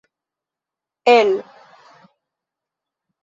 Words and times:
el 1.05 1.29